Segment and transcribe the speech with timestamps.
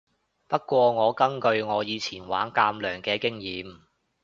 [0.47, 3.81] 不過我根據我以前玩艦娘嘅經驗